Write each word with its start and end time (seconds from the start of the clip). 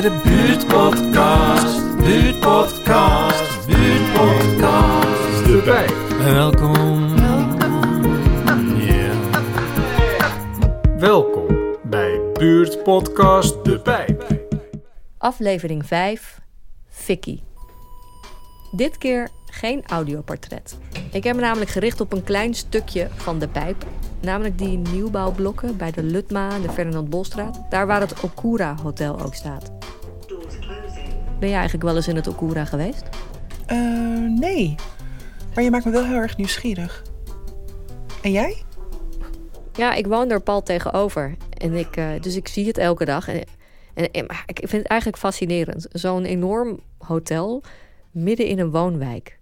bij 0.00 0.10
de 0.10 0.20
buurtpodcast. 0.24 1.96
Buurtpodcast, 1.96 3.66
buurtpodcast. 3.66 5.44
De 5.46 5.62
Pijp. 5.64 6.18
Welkom. 6.18 7.14
Yeah. 8.78 9.14
Welkom 10.98 11.76
bij 11.82 12.20
buurtpodcast 12.32 13.64
De 13.64 13.80
Pijp. 13.80 14.24
Aflevering 15.18 15.86
5, 15.86 16.40
Vicky. 16.88 17.40
Dit 18.70 18.98
keer 18.98 19.30
geen 19.58 19.82
audioportret. 19.86 20.78
Ik 21.12 21.24
heb 21.24 21.34
me 21.34 21.40
namelijk 21.40 21.70
gericht 21.70 22.00
op 22.00 22.12
een 22.12 22.24
klein 22.24 22.54
stukje 22.54 23.08
van 23.14 23.38
de 23.38 23.48
pijp. 23.48 23.86
Namelijk 24.20 24.58
die 24.58 24.78
nieuwbouwblokken 24.78 25.76
bij 25.76 25.90
de 25.90 26.02
Lutma 26.02 26.50
en 26.50 26.62
de 26.62 26.70
Ferdinand 26.70 27.10
Bolstraat. 27.10 27.60
Daar 27.70 27.86
waar 27.86 28.00
het 28.00 28.20
Okura 28.20 28.76
Hotel 28.82 29.20
ook 29.20 29.34
staat. 29.34 29.72
Ben 31.38 31.48
jij 31.48 31.58
eigenlijk 31.58 31.84
wel 31.84 31.96
eens 31.96 32.08
in 32.08 32.16
het 32.16 32.26
Okura 32.26 32.64
geweest? 32.64 33.04
Eh, 33.66 33.78
nee. 34.38 34.74
Maar 35.54 35.64
je 35.64 35.70
maakt 35.70 35.84
me 35.84 35.90
wel 35.90 36.04
heel 36.04 36.16
erg 36.16 36.36
nieuwsgierig. 36.36 37.02
En 38.22 38.32
jij? 38.32 38.62
Ja, 39.72 39.94
ik 39.94 40.06
woon 40.06 40.30
er 40.30 40.40
pal 40.40 40.62
tegenover. 40.62 41.36
En 41.58 41.74
ik, 41.74 41.96
eh, 41.96 42.08
dus 42.20 42.36
ik 42.36 42.48
zie 42.48 42.66
het 42.66 42.78
elke 42.78 43.04
dag. 43.04 43.28
En, 43.28 43.44
en, 43.94 44.26
ik 44.46 44.58
vind 44.58 44.72
het 44.72 44.86
eigenlijk 44.86 45.20
fascinerend. 45.20 45.86
Zo'n 45.92 46.24
enorm 46.24 46.80
hotel 46.98 47.62
midden 48.10 48.46
in 48.46 48.58
een 48.58 48.70
woonwijk. 48.70 49.38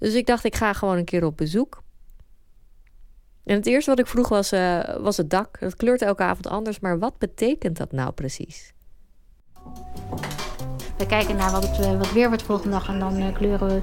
Dus 0.00 0.14
ik 0.14 0.26
dacht, 0.26 0.44
ik 0.44 0.56
ga 0.56 0.72
gewoon 0.72 0.96
een 0.96 1.04
keer 1.04 1.24
op 1.24 1.36
bezoek. 1.36 1.82
En 3.44 3.56
het 3.56 3.66
eerste 3.66 3.90
wat 3.90 3.98
ik 3.98 4.06
vroeg 4.06 4.28
was, 4.28 4.52
eh, 4.52 4.96
was 5.00 5.16
het 5.16 5.30
dak. 5.30 5.56
Het 5.58 5.76
kleurt 5.76 6.02
elke 6.02 6.22
avond 6.22 6.46
anders, 6.46 6.80
maar 6.80 6.98
wat 6.98 7.18
betekent 7.18 7.76
dat 7.76 7.92
nou 7.92 8.12
precies? 8.12 8.72
We 10.96 11.06
kijken 11.06 11.36
naar 11.36 11.50
wat 11.50 11.68
het, 11.68 11.78
eh, 11.78 11.98
wat 11.98 12.12
weer 12.12 12.28
wordt 12.28 12.42
volgende 12.42 12.70
dag 12.70 12.88
en 12.88 12.98
dan 12.98 13.16
eh, 13.16 13.34
kleuren 13.34 13.68
we 13.68 13.82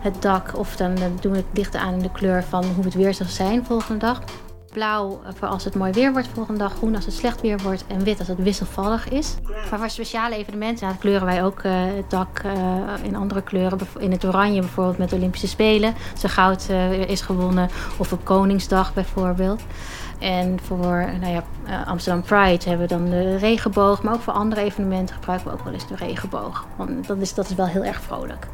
het 0.00 0.22
dak. 0.22 0.56
Of 0.56 0.76
dan 0.76 0.94
doen 1.20 1.32
we 1.32 1.38
het 1.38 1.56
licht 1.56 1.74
aan 1.74 1.94
in 1.94 1.98
de 1.98 2.12
kleur 2.12 2.44
van 2.44 2.64
hoe 2.64 2.84
het 2.84 2.94
weer 2.94 3.14
zal 3.14 3.26
zijn 3.26 3.64
volgende 3.64 3.98
dag. 3.98 4.22
Blauw 4.72 5.20
voor 5.34 5.48
als 5.48 5.64
het 5.64 5.74
mooi 5.74 5.92
weer 5.92 6.12
wordt 6.12 6.28
volgende 6.34 6.58
dag. 6.58 6.74
Groen 6.74 6.94
als 6.94 7.04
het 7.04 7.14
slecht 7.14 7.40
weer 7.40 7.58
wordt. 7.58 7.84
En 7.86 8.04
wit 8.04 8.18
als 8.18 8.28
het 8.28 8.42
wisselvallig 8.42 9.08
is. 9.08 9.34
Maar 9.70 9.78
voor 9.78 9.90
speciale 9.90 10.36
evenementen 10.36 10.98
kleuren 10.98 11.26
wij 11.26 11.44
ook 11.44 11.60
eh, 11.60 11.72
het 11.74 12.10
dak 12.10 12.38
eh, 12.38 12.52
in 13.02 13.16
andere 13.16 13.42
kleuren. 13.42 13.78
In 13.98 14.10
het 14.10 14.24
oranje 14.24 14.60
bijvoorbeeld 14.60 14.98
met 14.98 15.10
de 15.10 15.16
Olympische 15.16 15.48
Spelen. 15.48 15.94
Als 16.12 16.22
er 16.22 16.28
goud 16.28 16.66
eh, 16.68 17.08
is 17.08 17.20
gewonnen. 17.20 17.68
Of 17.98 18.12
op 18.12 18.24
Koningsdag 18.24 18.94
bijvoorbeeld. 18.94 19.62
En 20.18 20.58
voor 20.62 21.10
nou 21.20 21.32
ja, 21.32 21.42
Amsterdam 21.84 22.22
Pride 22.22 22.68
hebben 22.68 22.88
we 22.88 22.94
dan 22.94 23.04
de 23.04 23.36
regenboog. 23.36 24.02
Maar 24.02 24.14
ook 24.14 24.20
voor 24.20 24.32
andere 24.32 24.60
evenementen 24.60 25.14
gebruiken 25.14 25.48
we 25.48 25.54
ook 25.54 25.64
wel 25.64 25.72
eens 25.72 25.88
de 25.88 25.96
regenboog. 25.96 26.66
Want 26.76 27.06
dat 27.06 27.18
is, 27.18 27.34
dat 27.34 27.50
is 27.50 27.54
wel 27.54 27.66
heel 27.66 27.84
erg 27.84 28.00
vrolijk. 28.00 28.46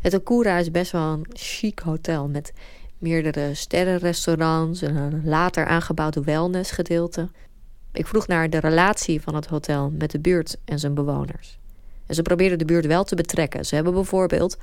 Het 0.00 0.14
Okura 0.14 0.58
is 0.58 0.70
best 0.70 0.92
wel 0.92 1.12
een 1.12 1.26
chic 1.32 1.78
hotel 1.78 2.28
met 2.28 2.52
meerdere 2.98 3.54
sterrenrestaurants 3.54 4.82
en 4.82 4.96
een 4.96 5.24
later 5.24 5.66
aangebouwde 5.66 6.22
wellnessgedeelte. 6.22 7.28
Ik 7.92 8.06
vroeg 8.06 8.26
naar 8.26 8.50
de 8.50 8.58
relatie 8.58 9.20
van 9.20 9.34
het 9.34 9.46
hotel 9.46 9.90
met 9.90 10.10
de 10.10 10.20
buurt 10.20 10.56
en 10.64 10.78
zijn 10.78 10.94
bewoners. 10.94 11.58
En 12.06 12.14
ze 12.14 12.22
probeerden 12.22 12.58
de 12.58 12.64
buurt 12.64 12.86
wel 12.86 13.04
te 13.04 13.14
betrekken. 13.14 13.64
Ze 13.64 13.74
hebben 13.74 13.92
bijvoorbeeld 13.92 14.56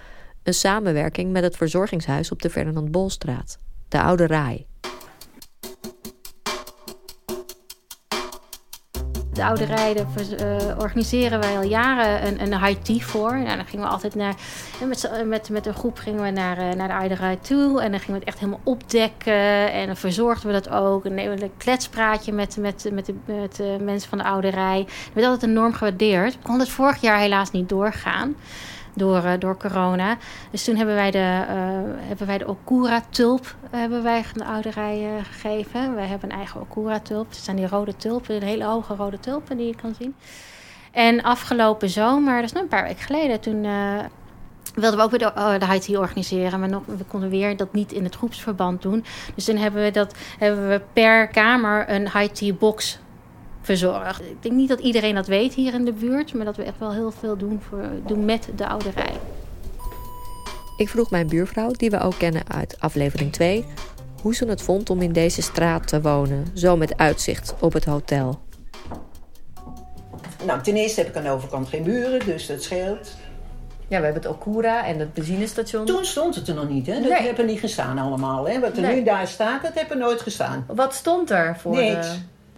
een 0.44 0.54
samenwerking 0.54 1.32
met 1.32 1.44
het 1.44 1.58
verzorgingshuis 1.58 2.32
op 2.32 2.42
de 2.42 2.50
Ferdinand 2.50 2.92
Bolstraat, 2.92 3.60
de 3.88 4.02
Oude 4.02 4.28
Raai. 4.28 4.66
De 9.36 9.46
oude 9.46 9.66
rijden 9.66 10.08
eh, 10.40 10.78
organiseren 10.80 11.40
wij 11.40 11.56
al 11.58 11.64
jaren 11.64 12.28
een, 12.28 12.42
een 12.42 12.66
high 12.66 12.82
tea 12.82 13.00
voor. 13.00 13.38
Nou, 13.38 13.56
dan 13.56 13.66
gingen 13.66 13.86
we 13.86 13.92
altijd 13.92 14.16
naar, 14.16 14.34
met, 14.88 15.00
z'n- 15.00 15.28
met, 15.28 15.50
met 15.50 15.66
een 15.66 15.74
groep 15.74 15.98
gingen 15.98 16.24
we 16.24 16.30
naar, 16.30 16.58
eh, 16.58 16.70
naar 16.76 16.88
de 16.88 16.94
oude 16.94 17.16
rij 17.16 17.36
toe. 17.42 17.82
En 17.82 17.92
dan 17.92 18.00
gingen 18.00 18.14
we 18.14 18.20
het 18.20 18.28
echt 18.28 18.40
helemaal 18.40 18.60
opdekken. 18.64 19.72
En 19.72 19.86
dan 19.86 19.96
verzorgden 19.96 20.48
we 20.48 20.54
dat 20.54 20.70
ook. 20.70 21.06
En 21.06 21.14
nemen 21.14 21.38
we 21.38 21.44
een 21.44 21.52
kletspraatje 21.58 22.32
met, 22.32 22.58
met, 22.58 22.90
met, 22.94 23.06
de, 23.06 23.14
met 23.28 23.82
mensen 23.84 24.10
van 24.10 24.18
de 24.18 24.24
oude 24.24 24.50
rij. 24.50 24.84
Dat 24.86 25.14
werd 25.14 25.28
altijd 25.28 25.52
enorm 25.52 25.74
gewaardeerd. 25.74 26.38
Kon 26.42 26.60
het 26.60 26.70
vorig 26.70 27.02
jaar 27.02 27.20
helaas 27.20 27.52
niet 27.52 27.70
doorgaan. 27.70 28.36
Door, 28.96 29.24
eh, 29.24 29.40
door 29.40 29.58
corona. 29.58 30.18
Dus 30.52 30.64
toen 30.64 30.76
hebben 30.76 30.96
wij 30.96 31.12
de, 31.12 31.46
eh, 31.48 31.56
hebben 32.08 32.28
wij 32.28 32.38
de 32.38 32.48
Okura-tulp 32.48 33.56
hebben 33.78 34.04
wij 34.04 34.18
aan 34.18 34.24
de 34.34 34.46
oude 34.46 34.70
rij 34.70 35.06
eh, 35.06 35.26
gegeven. 35.26 35.96
Wij 35.96 36.08
hebben 36.08 36.30
een 36.30 36.38
eigen 36.38 36.62
Okura-tulp. 36.62 37.30
Het 37.30 37.38
zijn 37.38 37.56
die 37.56 37.68
rode 37.68 37.96
tulpen, 37.96 38.40
de 38.40 38.46
hele 38.46 38.64
hoge 38.64 38.96
rode 38.96 39.20
tulpen 39.20 39.58
die 39.58 39.68
je 39.68 39.76
kan 39.76 39.96
zien. 40.00 40.16
En 40.92 41.22
afgelopen 41.22 41.90
zomer, 41.90 42.36
dat 42.36 42.44
is 42.44 42.52
nog 42.52 42.62
een 42.62 42.68
paar 42.68 42.84
weken 42.84 43.04
geleden, 43.04 43.40
toen 43.40 43.64
eh, 43.64 44.00
wilden 44.76 45.00
we 45.00 45.04
ook 45.04 45.10
weer 45.10 45.20
de, 45.20 45.32
oh, 45.36 45.60
de 45.60 45.66
high 45.66 46.00
organiseren. 46.00 46.60
Maar 46.60 46.70
nog, 46.70 46.84
we 46.86 47.04
konden 47.08 47.30
weer 47.30 47.58
dat 47.58 47.74
niet 47.74 47.92
in 47.92 48.04
het 48.04 48.16
groepsverband 48.16 48.82
doen. 48.82 49.06
Dus 49.36 49.46
toen 49.46 49.58
hebben 49.58 49.84
we, 49.84 49.92
dat, 49.92 50.16
hebben 50.40 50.70
we 50.70 50.82
per 50.94 51.28
kamer 51.28 51.90
een 51.90 52.02
high 52.02 52.34
tea 52.34 52.54
box 52.54 53.00
verzorgd. 53.66 54.22
Ik 54.22 54.38
denk 54.44 54.56
niet 54.56 54.70
dat 54.70 54.80
iedereen 54.80 55.16
dat 55.16 55.28
weet 55.28 55.54
hier 55.54 55.74
in 55.74 55.86
de 55.86 55.94
buurt, 55.94 56.34
maar 56.34 56.46
dat 56.46 56.56
we 56.56 56.64
echt 56.64 56.80
wel 56.80 56.92
heel 56.94 57.12
veel 57.12 57.38
doen, 57.38 57.62
voor, 57.70 57.90
doen 58.08 58.26
met 58.26 58.48
de 58.56 58.68
oude 58.68 58.90
rij. 58.96 59.14
Ik 60.78 60.90
vroeg 60.90 61.10
mijn 61.12 61.28
buurvrouw, 61.28 61.72
die 61.72 61.90
we 61.90 62.00
ook 62.00 62.18
kennen 62.18 62.42
uit 62.48 62.76
aflevering 62.80 63.32
2, 63.34 63.66
hoe 64.22 64.36
ze 64.36 64.46
het 64.46 64.62
vond 64.62 64.90
om 64.90 65.02
in 65.02 65.12
deze 65.14 65.42
straat 65.42 65.88
te 65.88 66.02
wonen, 66.02 66.46
zo 66.54 66.78
met 66.78 66.98
uitzicht 66.98 67.54
op 67.60 67.74
het 67.74 67.86
hotel. 67.86 68.40
Nou, 70.46 70.62
ten 70.62 70.76
eerste 70.76 71.00
heb 71.00 71.10
ik 71.10 71.16
aan 71.16 71.24
de 71.24 71.30
overkant 71.30 71.68
geen 71.68 71.84
buren, 71.84 72.26
dus 72.26 72.48
dat 72.48 72.64
scheelt. 72.64 73.16
Ja, 73.88 73.98
we 74.00 74.06
hebben 74.06 74.24
het 74.24 74.32
Okura 74.32 74.86
en 74.86 75.00
het 75.00 75.14
benzinestation. 75.14 75.86
Toen 75.86 76.06
stond 76.06 76.36
het 76.36 76.48
er 76.48 76.56
nog 76.56 76.70
niet, 76.70 76.88
hè? 76.88 76.94
Dat 76.94 77.10
Nee. 77.10 77.22
heb 77.22 77.38
er 77.38 77.46
niet 77.46 77.60
gestaan 77.60 77.98
allemaal, 77.98 78.48
hè? 78.48 78.60
Wat 78.60 78.76
er 78.76 78.82
Nee. 78.82 78.96
nu 78.96 79.04
daar 79.04 79.28
staat, 79.28 79.62
dat 79.62 79.74
heb 79.74 79.90
er 79.92 79.98
nooit 79.98 80.22
gestaan. 80.22 80.66
Wat 80.68 80.94
stond 80.94 81.30
er 81.32 81.58
voor 81.60 81.76
Niks. 81.76 82.08
de... 82.12 82.16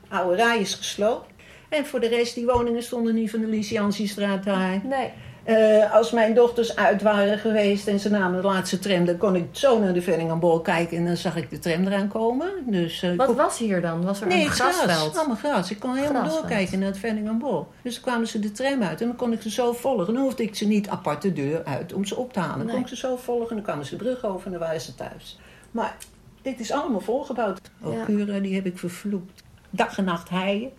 Oude 0.09 0.35
rij 0.35 0.59
is 0.59 0.73
gesloopt. 0.73 1.29
En 1.69 1.85
voor 1.85 1.99
de 1.99 2.07
rest, 2.07 2.35
die 2.35 2.45
woningen 2.45 2.83
stonden 2.83 3.15
niet 3.15 3.29
van 3.31 3.39
de 3.39 3.47
Lyciantistraat 3.47 4.43
daar. 4.43 4.81
Nee. 4.83 5.11
Eh, 5.43 5.93
als 5.93 6.11
mijn 6.11 6.33
dochters 6.33 6.75
uit 6.75 7.01
waren 7.01 7.37
geweest 7.39 7.87
en 7.87 7.99
ze 7.99 8.09
namen 8.09 8.41
de 8.41 8.47
laatste 8.47 8.79
tram, 8.79 9.05
dan 9.05 9.17
kon 9.17 9.35
ik 9.35 9.45
zo 9.51 9.79
naar 9.79 9.93
de 9.93 10.01
Vellingenbol 10.01 10.59
kijken 10.61 10.97
en 10.97 11.05
dan 11.05 11.17
zag 11.17 11.35
ik 11.35 11.49
de 11.49 11.59
tram 11.59 11.85
eraan 11.87 12.07
komen. 12.07 12.47
Dus, 12.65 13.03
eh, 13.03 13.15
Wat 13.15 13.27
kon- 13.27 13.35
was 13.35 13.57
hier 13.57 13.81
dan? 13.81 14.03
Was 14.03 14.21
er 14.21 14.27
Nee, 14.27 14.43
een 14.43 14.49
grasveld? 14.49 14.91
gras. 14.91 15.17
Allemaal 15.17 15.35
gras. 15.35 15.71
Ik 15.71 15.79
kon 15.79 15.95
helemaal 15.95 16.21
Grasveld. 16.21 16.41
doorkijken 16.47 16.79
naar 16.79 16.87
het 16.87 16.97
Vellingenbol. 16.97 17.67
Dus 17.81 17.93
dan 17.93 18.03
kwamen 18.03 18.27
ze 18.27 18.39
de 18.39 18.51
tram 18.51 18.83
uit 18.83 19.01
en 19.01 19.07
dan 19.07 19.15
kon 19.15 19.33
ik 19.33 19.41
ze 19.41 19.49
zo 19.51 19.73
volgen. 19.73 20.13
Dan 20.13 20.23
hoefde 20.23 20.43
ik 20.43 20.55
ze 20.55 20.65
niet 20.67 20.89
apart 20.89 21.21
de 21.21 21.33
deur 21.33 21.63
uit 21.65 21.93
om 21.93 22.05
ze 22.05 22.15
op 22.15 22.33
te 22.33 22.39
halen. 22.39 22.57
Dan 22.57 22.65
Nee. 22.65 22.75
kon 22.75 22.83
ik 22.83 22.89
ze 22.89 22.95
zo 22.95 23.15
volgen 23.15 23.49
en 23.49 23.55
dan 23.55 23.63
kwamen 23.65 23.85
ze 23.85 23.97
de 23.97 24.03
brug 24.03 24.25
over 24.25 24.45
en 24.45 24.51
dan 24.51 24.61
waren 24.61 24.81
ze 24.81 24.95
thuis. 24.95 25.39
Maar 25.71 25.97
dit 26.41 26.59
is 26.59 26.71
allemaal 26.71 26.99
volgebouwd. 27.01 27.59
Ook 27.83 27.93
Ja. 28.07 28.39
die 28.39 28.55
heb 28.55 28.65
ik 28.65 28.77
vervloekt. 28.77 29.43
Dag 29.69 29.97
en 29.97 30.03
nacht 30.03 30.29
heien. 30.29 30.71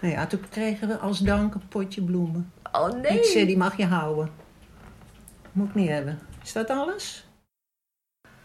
Nou 0.00 0.14
ja, 0.14 0.26
toen 0.26 0.48
kregen 0.50 0.88
we 0.88 0.96
als 0.96 1.18
dank 1.18 1.54
een 1.54 1.68
potje 1.68 2.02
bloemen. 2.02 2.52
Oh 2.72 2.90
nee. 2.90 3.18
Ik 3.18 3.24
zei, 3.24 3.46
die 3.46 3.56
mag 3.56 3.76
je 3.76 3.86
houden. 3.86 4.30
Moet 5.52 5.68
ik 5.68 5.74
niet 5.74 5.88
hebben. 5.88 6.18
Is 6.42 6.52
dat 6.52 6.70
alles? 6.70 7.26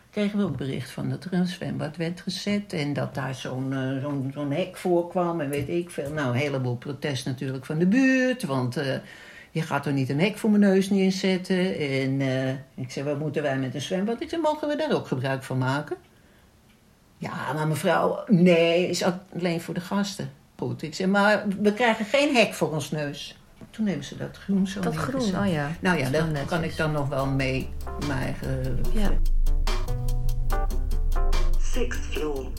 Kregen 0.09 0.37
we 0.37 0.43
ook 0.43 0.57
bericht 0.57 0.91
van 0.91 1.09
dat 1.09 1.23
er 1.23 1.33
een 1.33 1.47
zwembad 1.47 1.97
werd 1.97 2.21
gezet 2.21 2.73
en 2.73 2.93
dat 2.93 3.15
daar 3.15 3.35
zo'n 3.35 3.73
eh, 3.73 4.31
zo'n 4.33 4.51
hek 4.51 4.77
voorkwam 4.77 5.41
en 5.41 5.49
weet 5.49 5.69
ik 5.69 5.89
veel. 5.89 6.11
Nou, 6.11 6.27
een 6.27 6.39
heleboel 6.39 6.75
protest 6.75 7.25
natuurlijk 7.25 7.65
van 7.65 7.77
de 7.77 7.87
buurt, 7.87 8.43
want 8.43 8.77
eh, 8.77 8.95
je 9.51 9.61
gaat 9.61 9.85
er 9.85 9.93
niet 9.93 10.09
een 10.09 10.19
hek 10.19 10.37
voor 10.37 10.49
mijn 10.49 10.61
neus 10.61 10.89
neerzetten. 10.89 11.77
En 11.77 12.21
eh, 12.21 12.49
ik 12.83 12.91
zei, 12.91 13.05
wat 13.05 13.19
moeten 13.19 13.41
wij 13.41 13.57
met 13.57 13.75
een 13.75 13.81
zwembad? 13.81 14.21
Ik 14.21 14.29
zei, 14.29 14.41
mogen 14.41 14.67
we 14.67 14.75
daar 14.75 14.93
ook 14.93 15.07
gebruik 15.07 15.43
van 15.43 15.57
maken? 15.57 15.97
Ja, 17.21 17.53
maar 17.53 17.67
mevrouw, 17.67 18.23
nee, 18.27 18.87
is 18.87 19.03
alleen 19.33 19.61
voor 19.61 19.73
de 19.73 19.79
gasten. 19.79 20.31
Goed, 20.57 20.81
ik 20.81 20.95
zei, 20.95 21.09
maar 21.09 21.43
we 21.61 21.73
krijgen 21.73 22.05
geen 22.05 22.35
hek 22.35 22.53
voor 22.53 22.71
ons 22.71 22.91
neus. 22.91 23.37
Toen 23.69 23.87
hebben 23.87 24.05
ze 24.05 24.17
dat 24.17 24.37
groen 24.37 24.67
zo 24.67 24.79
Dat 24.79 24.95
groen, 24.95 25.37
oh 25.37 25.51
ja. 25.51 25.71
Nou 25.79 25.97
ja, 25.97 26.09
daar 26.09 26.27
netjes. 26.27 26.49
kan 26.49 26.63
ik 26.63 26.77
dan 26.77 26.91
nog 26.91 27.09
wel 27.09 27.25
mee 27.25 27.69
mijn 28.07 28.19
eigen... 28.19 28.81
Ja. 28.93 29.11
Sixth 31.59 32.05
floor. 32.05 32.51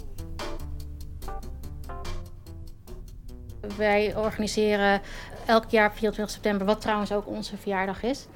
Wij 3.76 4.16
organiseren 4.16 5.00
elk 5.46 5.70
jaar 5.70 5.92
24 5.92 6.34
september, 6.34 6.66
wat 6.66 6.80
trouwens 6.80 7.12
ook 7.12 7.26
onze 7.26 7.56
verjaardag 7.56 8.02
is. 8.02 8.26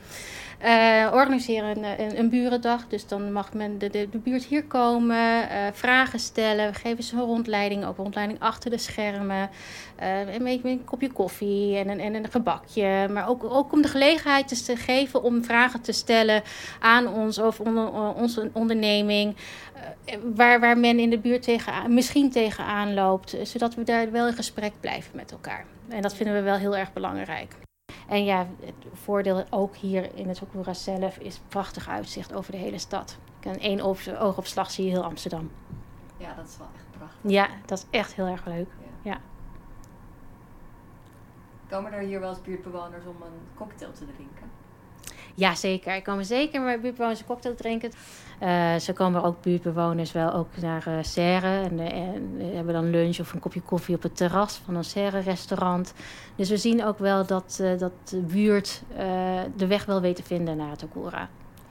Eh, 0.59 1.11
organiseren 1.13 1.85
een, 1.85 2.19
een, 2.19 2.29
burendag. 2.29 2.89
Dus 2.89 3.07
dan 3.07 3.33
mag 3.33 3.53
men 3.53 3.79
de, 3.79 3.91
de, 3.91 4.19
buurt 4.19 4.45
hier 4.45 4.65
komen, 4.65 5.17
uh, 5.17 5.67
vragen 5.73 6.19
stellen. 6.19 6.73
We 6.73 6.79
geven 6.79 7.05
ze 7.05 7.17
een 7.17 7.23
rondleiding, 7.23 7.85
ook 7.85 7.97
een 7.97 8.03
rondleiding 8.03 8.41
achter 8.41 8.71
de 8.71 8.79
schermen. 8.79 9.51
Uh, 10.03 10.35
een, 10.35 10.47
een, 10.47 10.85
kopje 10.85 11.13
koffie 11.13 11.77
en 11.77 11.89
een, 11.89 12.01
en 12.01 12.15
een 12.15 12.31
gebakje. 12.31 13.09
Maar 13.09 13.29
ook, 13.29 13.45
ook 13.45 13.73
om 13.73 13.83
de 13.83 13.89
gelegenheid 13.89 14.65
te 14.65 14.77
geven 14.77 15.23
om 15.23 15.45
vragen 15.45 15.81
te 15.81 15.93
stellen 15.93 16.43
aan 16.81 17.09
ons 17.09 17.39
onder, 17.39 18.15
onze 18.15 18.51
onderneming. 18.53 19.37
waar, 20.35 20.61
waar 20.61 20.79
men 20.79 20.99
in 20.99 21.11
de 21.11 21.19
buurt 21.19 21.57
misschien 21.89 22.31
tegenaan 22.31 22.95
loopt. 22.95 23.37
Zodat 23.43 23.75
we 23.75 23.83
daar 23.83 24.11
wel 24.11 24.27
in 24.27 24.35
gesprek 24.35 24.73
blijven 24.81 25.11
met 25.15 25.33
elkaar. 25.33 25.65
En 25.89 26.03
dat 26.03 26.15
vinden 26.15 26.35
we 26.35 26.43
wel 26.43 26.57
heel 26.57 26.77
erg 26.77 26.93
belangrijk. 26.93 27.66
En 28.07 28.25
ja, 28.25 28.47
het 28.61 28.75
voordeel 28.93 29.45
ook 29.51 29.77
hier 29.77 30.15
in 30.15 30.29
het 30.29 30.37
Sakura 30.37 30.75
zelf 30.75 31.19
is 31.19 31.41
prachtig 31.49 31.89
uitzicht 31.89 32.35
over 32.35 32.53
de 32.53 32.59
hele 32.59 32.79
stad. 32.79 33.19
En 33.41 33.59
één 33.59 33.81
oogopslag 34.21 34.71
zie 34.71 34.85
je 34.85 34.91
heel 34.91 35.05
Amsterdam. 35.05 35.51
Ja, 36.17 36.35
dat 36.35 36.47
is 36.47 36.57
wel 36.57 36.69
echt 36.75 36.85
prachtig. 36.91 37.31
Ja, 37.31 37.49
dat 37.67 37.79
is 37.79 37.87
echt 37.91 38.15
heel 38.15 38.27
erg 38.27 38.47
leuk. 38.47 38.69
Ja. 39.03 39.11
ja. 39.11 39.21
Komen 41.69 41.93
er 41.93 42.01
hier 42.01 42.21
wel 42.21 42.29
eens 42.29 42.43
buurtbewoners 42.43 43.07
om 43.07 43.23
een 43.23 43.41
cocktail 43.55 43.93
te 43.93 44.05
drinken? 44.05 44.51
Ja, 45.39 45.55
zeker. 45.55 45.93
Er 45.93 46.03
komen 46.03 46.25
zeker 46.25 46.61
maar 46.61 46.81
buurtbewoners 46.81 47.21
een 47.21 47.27
cocktail 47.27 47.55
drinken. 47.55 47.91
Uh, 48.43 48.77
zo 48.77 48.93
komen 48.93 49.23
ook 49.23 49.43
buurtbewoners 49.43 50.13
wel 50.13 50.33
ook 50.33 50.49
naar 50.61 50.85
uh, 50.89 50.95
Serre. 51.01 51.61
En, 51.61 51.79
uh, 51.79 51.93
en 51.93 52.41
hebben 52.55 52.75
dan 52.75 52.91
lunch 52.91 53.19
of 53.21 53.33
een 53.33 53.41
kopje 53.41 53.61
koffie 53.61 53.95
op 53.95 54.03
het 54.03 54.17
terras 54.17 54.61
van 54.65 54.75
een 54.75 54.85
Serre-restaurant. 54.85 55.95
Dus 56.37 56.49
we 56.49 56.57
zien 56.57 56.85
ook 56.85 56.99
wel 56.99 57.27
dat, 57.27 57.63
dat 57.79 57.93
de 58.05 58.21
buurt 58.21 58.83
de 59.57 59.67
weg 59.67 59.85
wel 59.85 60.01
weet 60.01 60.17
te 60.17 60.23
vinden 60.23 60.57
naar 60.57 60.71
het 60.71 60.83
Okura. 60.83 61.29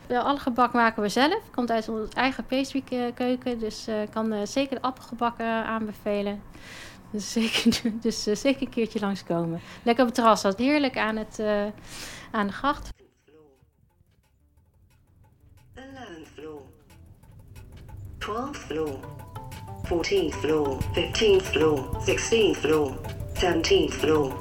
Alle 0.10 0.40
gebak 0.40 0.74
maken 0.74 1.02
we 1.02 1.10
zelf. 1.10 1.42
Komt 1.52 1.72
uit 1.72 1.90
onze 1.90 2.14
eigen 2.14 2.46
pastry-keuken. 2.46 3.60
Dus 3.60 3.88
ik 3.88 4.10
kan 4.12 4.48
zeker 4.48 4.76
de 4.76 4.82
appelgebak 4.82 5.40
aanbevelen. 5.40 6.42
Dus 7.12 7.32
zeker, 7.32 7.92
dus 8.02 8.24
zeker 8.24 8.62
een 8.62 8.70
keertje 8.70 9.00
langskomen. 9.00 9.60
Lekker 9.84 10.04
op 10.04 10.10
het 10.10 10.20
terras. 10.20 10.42
Dat 10.42 10.58
heerlijk 10.58 10.98
aan, 10.98 11.16
het, 11.16 11.44
aan 12.32 12.48
de 12.48 12.54
gracht. 12.54 12.94
12th 18.26 18.56
floor, 18.56 19.00
14th 19.84 20.34
floor, 20.34 20.80
15th 20.96 21.44
floor, 21.44 21.78
16th 22.08 22.56
floor, 22.56 22.98
17th 23.36 23.94
floor, 23.94 24.32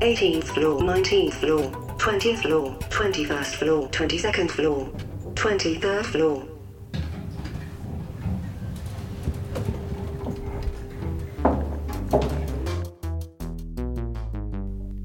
18th 0.00 0.44
floor, 0.44 0.80
19th 0.80 1.32
floor, 1.32 1.62
20th 1.98 2.38
floor, 2.38 2.76
21st 2.90 3.56
floor, 3.56 3.88
22nd 3.90 4.50
floor, 4.50 4.88
23rd 5.34 6.04
floor. 6.04 6.42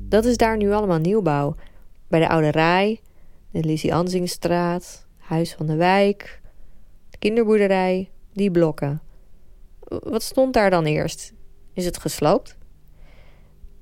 Dat 0.10 0.26
is 0.26 0.38
daar 0.38 0.58
nu 0.58 0.72
allemaal 0.72 1.00
nieuwbouw. 1.00 1.56
Bij 2.08 2.20
de 2.20 2.30
Oude 2.30 2.52
Rij, 2.52 3.00
de 3.52 3.64
Lizzie 3.64 3.94
Anzingstraat, 3.94 5.06
Huis 5.18 5.54
van 5.54 5.66
de 5.66 5.76
Wijk, 5.76 6.42
de 7.10 7.18
kinderboerderij, 7.18 8.10
die 8.34 8.52
blokken. 8.52 9.02
Wat 9.80 10.24
stond 10.24 10.54
daar 10.54 10.70
dan 10.70 10.86
eerst? 10.86 11.34
Is 11.74 11.86
het 11.86 11.98
gesloopt? 11.98 12.58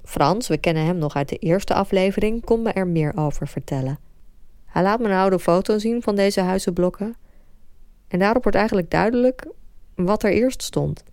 Frans, 0.04 0.48
we 0.48 0.58
kennen 0.58 0.86
hem 0.86 0.98
nog 0.98 1.16
uit 1.16 1.30
de 1.30 1.38
eerste 1.38 1.74
aflevering, 1.74 2.46
kon 2.46 2.62
me 2.62 2.72
er 2.72 2.88
meer 2.88 3.18
over 3.18 3.48
vertellen. 3.48 4.00
Hij 4.66 4.84
laat 4.84 5.00
me 5.00 5.06
een 5.06 5.18
oude 5.18 5.40
foto 5.40 5.78
zien 5.78 6.02
van 6.02 6.16
deze 6.16 6.42
huizenblokken. 6.42 7.16
En 8.08 8.20
daarop 8.20 8.44
wordt 8.44 8.58
eigenlijk 8.58 8.92
duidelijk 8.92 9.48
wat 9.96 10.24
er 10.24 10.32
eerst 10.32 10.62
stond. 10.62 11.04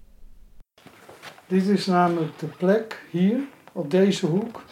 Dit 1.47 1.67
is 1.67 1.87
namelijk 1.87 2.39
de 2.39 2.47
plek 2.47 3.07
hier, 3.11 3.39
op 3.73 3.91
deze 3.91 4.27
hoek, 4.27 4.65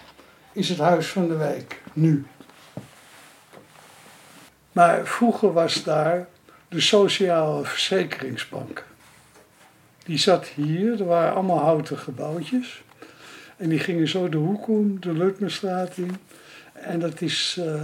is 0.52 0.68
het 0.68 0.78
huis 0.78 1.08
van 1.08 1.28
de 1.28 1.36
wijk, 1.36 1.82
nu. 1.92 2.26
Maar 4.72 5.06
vroeger 5.06 5.52
was 5.52 5.84
daar 5.84 6.28
de 6.72 6.80
Sociale 6.80 7.64
Verzekeringsbank. 7.64 8.84
Die 10.04 10.18
zat 10.18 10.46
hier, 10.46 11.00
er 11.00 11.06
waren 11.06 11.34
allemaal 11.34 11.58
houten 11.58 11.98
gebouwtjes. 11.98 12.82
En 13.56 13.68
die 13.68 13.78
gingen 13.78 14.08
zo 14.08 14.28
de 14.28 14.36
hoek 14.36 14.68
om, 14.68 15.00
de 15.00 15.12
Lutmerstraat 15.12 15.96
in. 15.96 16.16
En 16.72 17.00
dat 17.00 17.20
is 17.20 17.56
uh, 17.58 17.82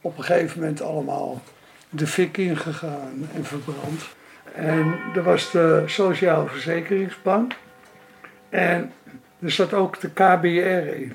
op 0.00 0.18
een 0.18 0.24
gegeven 0.24 0.60
moment 0.60 0.80
allemaal 0.80 1.42
de 1.90 2.06
fik 2.06 2.36
ingegaan 2.36 3.28
en 3.34 3.44
verbrand. 3.44 4.02
En 4.54 4.94
er 5.14 5.22
was 5.22 5.50
de 5.50 5.82
Sociale 5.86 6.48
Verzekeringsbank. 6.48 7.52
En 8.48 8.92
er 9.40 9.50
zat 9.50 9.72
ook 9.72 10.00
de 10.00 10.10
KBR 10.10 10.88
in. 11.00 11.12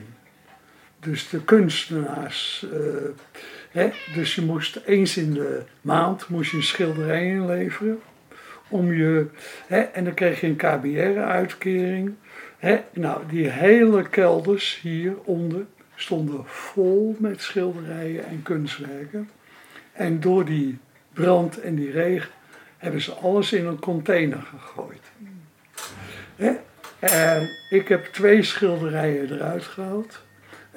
Dus 1.00 1.29
de 1.29 1.43
kunstenaars. 1.43 2.65
Uh, 2.73 2.79
dus 4.13 4.35
je 4.35 4.41
moest 4.41 4.79
eens 4.85 5.18
in 5.18 5.33
de 5.33 5.62
maand 5.81 6.29
moest 6.29 6.51
je 6.51 6.57
een 6.57 6.63
schilderij 6.63 7.27
inleveren. 7.27 8.00
Om 8.69 8.94
je, 8.94 9.25
en 9.68 10.03
dan 10.03 10.13
kreeg 10.13 10.41
je 10.41 10.47
een 10.47 10.56
KBR-uitkering. 10.56 12.13
Nou, 12.94 13.21
die 13.29 13.47
hele 13.47 14.09
kelders 14.09 14.79
hieronder 14.81 15.65
stonden 15.95 16.41
vol 16.45 17.15
met 17.19 17.41
schilderijen 17.41 18.25
en 18.25 18.41
kunstwerken. 18.44 19.29
En 19.91 20.19
door 20.19 20.45
die 20.45 20.77
brand 21.13 21.59
en 21.59 21.75
die 21.75 21.91
regen 21.91 22.29
hebben 22.77 23.01
ze 23.01 23.12
alles 23.12 23.53
in 23.53 23.65
een 23.65 23.79
container 23.79 24.41
gegooid. 24.41 25.01
En 27.00 27.50
ik 27.69 27.88
heb 27.88 28.06
twee 28.06 28.44
schilderijen 28.44 29.33
eruit 29.33 29.63
gehaald. 29.63 30.21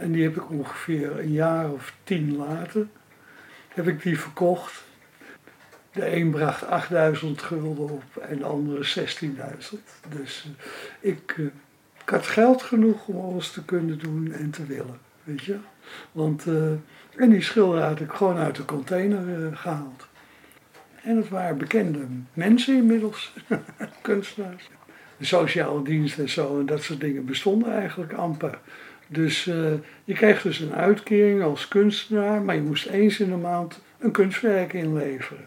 En 0.00 0.12
die 0.12 0.22
heb 0.22 0.36
ik 0.36 0.50
ongeveer 0.50 1.18
een 1.18 1.32
jaar 1.32 1.70
of 1.72 1.94
tien 2.04 2.36
later, 2.36 2.86
heb 3.68 3.88
ik 3.88 4.02
die 4.02 4.18
verkocht. 4.18 4.82
De 5.92 6.16
een 6.16 6.30
bracht 6.30 6.66
8000 6.66 7.42
gulden 7.42 7.88
op 7.88 8.16
en 8.16 8.38
de 8.38 8.44
andere 8.44 9.08
16.000. 9.70 9.78
Dus 10.08 10.48
eh, 11.00 11.10
ik, 11.10 11.34
uh, 11.36 11.46
ik, 12.02 12.08
had 12.08 12.26
geld 12.26 12.62
genoeg 12.62 13.06
om 13.06 13.20
alles 13.20 13.50
te 13.50 13.64
kunnen 13.64 13.98
doen 13.98 14.32
en 14.32 14.50
te 14.50 14.66
willen, 14.66 14.98
weet 15.24 15.42
je. 15.42 15.56
Want, 16.12 16.46
uh, 16.46 16.70
en 17.16 17.30
die 17.30 17.42
schilder 17.42 17.82
had 17.82 18.00
ik 18.00 18.12
gewoon 18.12 18.36
uit 18.36 18.56
de 18.56 18.64
container 18.64 19.56
gehaald. 19.56 20.08
En 21.02 21.16
het 21.16 21.28
waren 21.28 21.58
bekende 21.58 22.06
mensen 22.32 22.76
inmiddels, 22.76 23.32
kunstenaars. 24.02 24.70
De 25.16 25.24
sociale 25.24 25.82
dienst 25.82 26.18
en 26.18 26.28
zo 26.28 26.58
en 26.58 26.66
dat 26.66 26.82
soort 26.82 27.00
dingen 27.00 27.24
bestonden 27.24 27.72
eigenlijk 27.72 28.12
amper. 28.12 28.58
Dus 29.12 29.46
uh, 29.46 29.72
je 30.04 30.14
kreeg 30.14 30.42
dus 30.42 30.58
een 30.58 30.74
uitkering 30.74 31.42
als 31.42 31.68
kunstenaar, 31.68 32.42
maar 32.42 32.54
je 32.54 32.62
moest 32.62 32.86
eens 32.86 33.20
in 33.20 33.28
de 33.28 33.36
maand 33.36 33.80
een 33.98 34.10
kunstwerk 34.10 34.72
inleveren. 34.72 35.44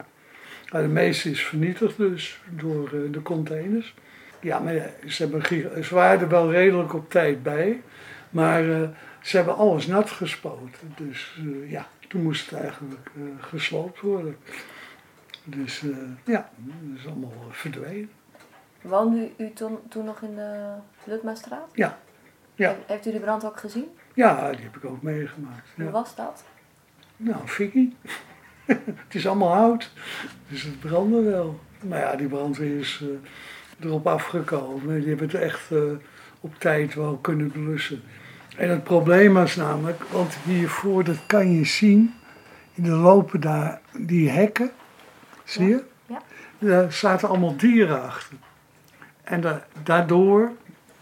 Nou, 0.71 0.83
de 0.83 0.91
meeste 0.91 1.29
is 1.29 1.43
vernietigd 1.43 1.97
dus 1.97 2.41
door 2.49 2.93
uh, 2.93 3.11
de 3.11 3.21
containers. 3.21 3.93
Ja, 4.39 4.59
maar 4.59 4.89
ze, 5.07 5.23
hebben, 5.23 5.83
ze 5.85 5.95
waren 5.95 6.19
er 6.19 6.29
wel 6.29 6.51
redelijk 6.51 6.93
op 6.93 7.09
tijd 7.09 7.43
bij, 7.43 7.81
maar 8.29 8.63
uh, 8.63 8.89
ze 9.21 9.35
hebben 9.35 9.55
alles 9.55 9.87
nat 9.87 10.09
gespoten. 10.09 10.93
Dus 10.95 11.39
ja, 11.67 11.87
toen 12.07 12.23
moest 12.23 12.49
het 12.49 12.59
eigenlijk 12.59 13.09
gesloopt 13.39 13.99
worden. 13.99 14.37
Dus 15.43 15.83
ja, 16.23 16.49
dat 16.57 16.99
is 16.99 17.07
allemaal 17.07 17.33
verdwenen. 17.49 18.09
Woonde 18.81 19.29
u 19.37 19.53
toen, 19.53 19.79
toen 19.89 20.05
nog 20.05 20.21
in 20.21 20.35
de 20.35 20.73
Lutmastraat? 21.03 21.69
Ja, 21.73 21.99
ja. 22.63 22.75
Heeft 22.87 23.05
u 23.05 23.11
de 23.11 23.19
brand 23.19 23.45
ook 23.45 23.59
gezien? 23.59 23.85
Ja, 24.13 24.51
die 24.51 24.63
heb 24.63 24.75
ik 24.75 24.85
ook 24.85 25.01
meegemaakt. 25.01 25.69
Hoe 25.75 25.89
was 25.89 26.15
dat? 26.15 26.43
Nou, 27.17 27.47
fikkie. 27.47 27.95
het 29.05 29.15
is 29.15 29.27
allemaal 29.27 29.53
hout, 29.53 29.91
dus 30.47 30.63
het 30.63 30.79
brandde 30.79 31.21
wel. 31.21 31.59
Maar 31.81 31.99
ja, 31.99 32.15
die 32.15 32.27
brandweer 32.27 32.79
is 32.79 33.03
uh, 33.03 33.09
erop 33.79 34.07
afgekomen. 34.07 34.99
Die 34.99 35.09
hebben 35.09 35.27
het 35.27 35.35
echt 35.35 35.71
uh, 35.71 35.81
op 36.39 36.59
tijd 36.59 36.93
wel 36.93 37.17
kunnen 37.17 37.51
blussen. 37.51 38.01
En 38.57 38.69
het 38.69 38.83
probleem 38.83 39.33
was 39.33 39.55
namelijk, 39.55 40.03
want 40.03 40.35
hiervoor, 40.43 41.03
dat 41.03 41.25
kan 41.25 41.51
je 41.51 41.65
zien, 41.65 42.13
in 42.73 42.83
de 42.83 42.89
lopen 42.89 43.41
daar 43.41 43.81
die 43.97 44.29
hekken, 44.29 44.71
zie 45.43 45.67
je? 45.67 45.83
Ja. 46.05 46.21
Daar 46.59 46.91
zaten 46.91 47.29
allemaal 47.29 47.55
dieren 47.57 48.03
achter. 48.03 48.37
En 49.23 49.41
da 49.41 49.65
daardoor 49.83 50.51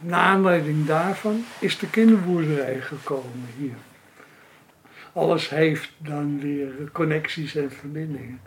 naar 0.01 0.19
aanleiding 0.19 0.85
daarvan 0.85 1.43
is 1.59 1.79
de 1.79 1.89
kinderboerderij 1.89 2.81
gekomen 2.81 3.47
hier. 3.57 3.75
Alles 5.13 5.49
heeft 5.49 5.91
dan 5.97 6.39
weer 6.39 6.71
connecties 6.91 7.55
en 7.55 7.71
verbindingen. 7.71 8.39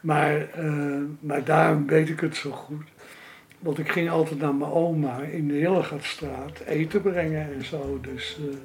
Maar, 0.00 0.58
uh, 0.64 1.02
maar 1.20 1.44
daarom 1.44 1.86
weet 1.86 2.08
ik 2.08 2.20
het 2.20 2.36
zo 2.36 2.50
goed. 2.50 2.84
Want 3.58 3.78
ik 3.78 3.90
ging 3.90 4.10
altijd 4.10 4.40
naar 4.40 4.54
mijn 4.54 4.70
oma 4.70 5.18
in 5.18 5.48
de 5.48 5.54
Hillegatstraat 5.54 6.60
eten 6.66 7.02
brengen 7.02 7.54
en 7.54 7.64
zo. 7.64 7.98
Dus, 8.00 8.38
eh, 8.38 8.56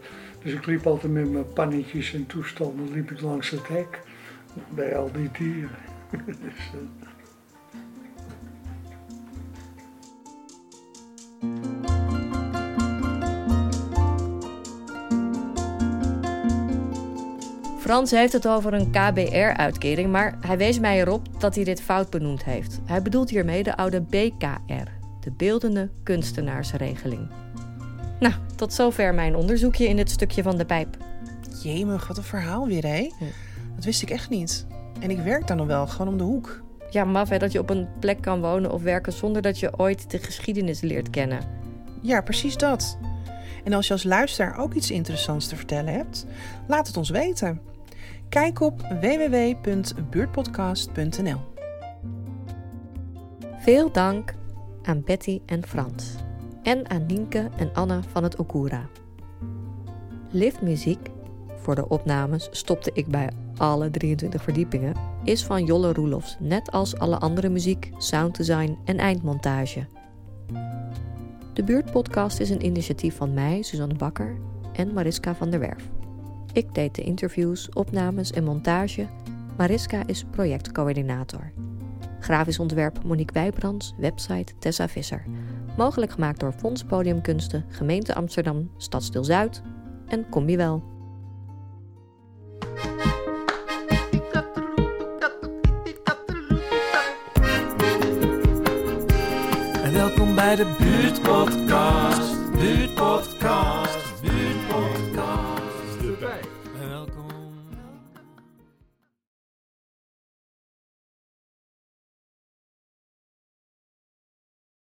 dus 0.43 0.53
ik 0.53 0.65
liep 0.65 0.85
altijd 0.85 1.13
met 1.13 1.31
mijn 1.31 1.53
pannetjes 1.53 2.13
en 2.13 2.25
toestanden 2.25 2.93
liep 2.93 3.11
ik 3.11 3.21
langs 3.21 3.49
het 3.49 3.67
hek 3.67 3.99
bij 4.69 4.95
al 4.95 5.11
die 5.11 5.29
dieren. 5.37 5.77
dus, 6.43 6.71
eh, 6.73 7.07
Frans 17.93 18.11
heeft 18.11 18.33
het 18.33 18.47
over 18.47 18.73
een 18.73 18.91
KBR-uitkering, 18.91 20.11
maar 20.11 20.37
hij 20.41 20.57
wees 20.57 20.79
mij 20.79 20.99
erop 20.99 21.41
dat 21.41 21.55
hij 21.55 21.63
dit 21.63 21.81
fout 21.81 22.09
benoemd 22.09 22.43
heeft. 22.43 22.79
Hij 22.85 23.01
bedoelt 23.01 23.29
hiermee 23.29 23.63
de 23.63 23.75
oude 23.75 24.01
BKR, 24.01 24.89
de 25.19 25.31
Beeldende 25.31 25.89
Kunstenaarsregeling. 26.03 27.29
Nou, 28.19 28.33
tot 28.55 28.73
zover 28.73 29.13
mijn 29.13 29.35
onderzoekje 29.35 29.87
in 29.87 29.95
dit 29.95 30.09
stukje 30.09 30.43
van 30.43 30.57
de 30.57 30.65
pijp. 30.65 30.97
Jemig, 31.63 32.07
wat 32.07 32.17
een 32.17 32.23
verhaal 32.23 32.67
weer? 32.67 32.87
Ja. 32.87 33.09
Dat 33.75 33.83
wist 33.83 34.01
ik 34.01 34.09
echt 34.09 34.29
niet. 34.29 34.65
En 34.99 35.09
ik 35.09 35.19
werk 35.19 35.47
daar 35.47 35.57
nog 35.57 35.67
wel, 35.67 35.87
gewoon 35.87 36.07
om 36.07 36.17
de 36.17 36.23
hoek. 36.23 36.63
Ja, 36.89 37.05
maf 37.05 37.29
hè, 37.29 37.37
dat 37.37 37.51
je 37.51 37.59
op 37.59 37.69
een 37.69 37.87
plek 37.99 38.21
kan 38.21 38.41
wonen 38.41 38.71
of 38.71 38.81
werken 38.81 39.13
zonder 39.13 39.41
dat 39.41 39.59
je 39.59 39.79
ooit 39.79 40.11
de 40.11 40.17
geschiedenis 40.17 40.81
leert 40.81 41.09
kennen. 41.09 41.39
Ja, 42.01 42.21
precies 42.21 42.57
dat. 42.57 42.97
En 43.63 43.73
als 43.73 43.87
je 43.87 43.93
als 43.93 44.03
luisteraar 44.03 44.57
ook 44.57 44.73
iets 44.73 44.91
interessants 44.91 45.47
te 45.47 45.55
vertellen 45.55 45.93
hebt, 45.93 46.25
laat 46.67 46.87
het 46.87 46.97
ons 46.97 47.09
weten. 47.09 47.71
Kijk 48.33 48.61
op 48.61 48.81
www.buurtpodcast.nl. 49.01 51.39
Veel 53.57 53.91
dank 53.91 54.33
aan 54.83 55.03
Betty 55.03 55.41
en 55.45 55.67
Frans. 55.67 56.15
En 56.63 56.89
aan 56.89 57.05
Nienke 57.05 57.49
en 57.57 57.73
Anna 57.73 58.01
van 58.11 58.23
het 58.23 58.35
Okura. 58.35 58.89
Liftmuziek 60.29 61.09
voor 61.55 61.75
de 61.75 61.89
opnames 61.89 62.47
stopte 62.51 62.91
ik 62.93 63.07
bij 63.07 63.29
alle 63.57 63.89
23 63.89 64.43
verdiepingen, 64.43 64.95
is 65.23 65.43
van 65.43 65.65
Jolle 65.65 65.93
Roelofs, 65.93 66.37
net 66.39 66.71
als 66.71 66.97
alle 66.97 67.17
andere 67.17 67.49
muziek, 67.49 67.91
sounddesign 67.97 68.77
en 68.85 68.97
eindmontage. 68.97 69.85
De 71.53 71.63
Buurtpodcast 71.63 72.39
is 72.39 72.49
een 72.49 72.65
initiatief 72.65 73.15
van 73.15 73.33
mij, 73.33 73.61
Suzanne 73.61 73.95
Bakker 73.95 74.37
en 74.73 74.93
Mariska 74.93 75.35
van 75.35 75.49
der 75.49 75.59
Werf. 75.59 75.89
Ik 76.53 76.73
deed 76.73 76.95
de 76.95 77.01
interviews, 77.01 77.69
opnames 77.69 78.31
en 78.31 78.43
montage. 78.43 79.07
Mariska 79.57 80.03
is 80.05 80.23
projectcoördinator. 80.31 81.51
Grafisch 82.19 82.59
ontwerp 82.59 83.03
Monique 83.03 83.33
Wijbrands, 83.33 83.93
website 83.97 84.53
Tessa 84.59 84.87
Visser. 84.87 85.25
Mogelijk 85.77 86.11
gemaakt 86.11 86.39
door 86.39 86.51
Fonds 86.51 86.83
Podiumkunsten, 86.83 87.65
Gemeente 87.67 88.15
Amsterdam, 88.15 88.71
Stadsdeel 88.77 89.23
Zuid 89.23 89.61
en 90.07 90.29
Combi 90.29 90.57
Wel. 90.57 90.83
En 99.83 99.93
welkom 99.93 100.35
bij 100.35 100.55
de 100.55 100.75
buurtpodcast. 100.79 102.51
Buurtpodcast. 102.51 103.32